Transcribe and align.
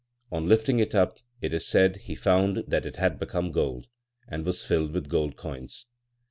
On 0.31 0.47
lifting 0.47 0.79
it 0.79 0.95
up, 0.95 1.19
it 1.41 1.53
is 1.53 1.67
said, 1.67 1.97
he 1.97 2.15
found 2.15 2.63
that 2.67 2.87
it 2.87 2.95
had 2.95 3.19
become 3.19 3.51
gold, 3.51 3.85
and 4.27 4.43
was 4.43 4.65
filled 4.65 4.93
with 4.93 5.09
gold 5.09 5.35
coins. 5.35 5.85